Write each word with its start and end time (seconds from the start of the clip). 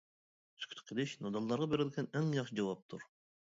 سۈكۈت 0.63 0.81
قىلىش، 0.91 1.13
نادانلارغا 1.27 1.69
بېرىلگەن 1.75 2.11
ئەڭ 2.17 2.35
ياخشى 2.41 2.61
جاۋابتۇر. 2.63 3.09